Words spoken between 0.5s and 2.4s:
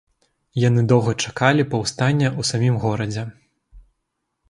Яны доўга чакалі паўстання